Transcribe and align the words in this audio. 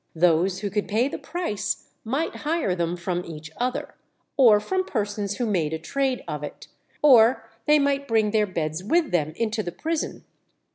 Those 0.15 0.61
who 0.61 0.71
could 0.71 0.87
pay 0.87 1.07
the 1.07 1.19
price 1.19 1.91
might 2.03 2.37
hire 2.37 2.73
them 2.73 2.97
from 2.97 3.23
each 3.23 3.51
other, 3.57 3.93
or 4.35 4.59
from 4.59 4.83
persons 4.83 5.37
who 5.37 5.45
made 5.45 5.73
a 5.73 5.77
trade 5.77 6.23
of 6.27 6.43
it, 6.43 6.67
or 7.03 7.47
they 7.67 7.77
might 7.77 8.07
bring 8.07 8.31
their 8.31 8.47
beds 8.47 8.83
with 8.83 9.11
them 9.11 9.31
into 9.35 9.61
the 9.61 9.71
prison. 9.71 10.25